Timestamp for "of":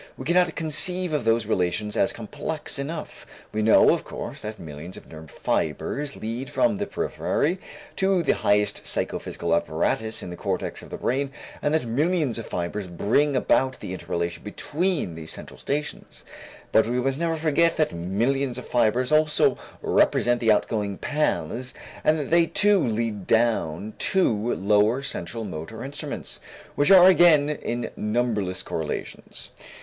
1.13-1.25, 3.93-4.03, 4.97-5.05, 10.81-10.89, 12.39-12.47, 18.57-18.67